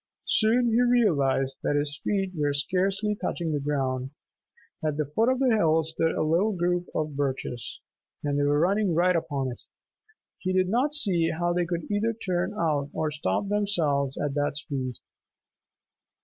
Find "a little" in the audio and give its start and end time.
6.13-6.53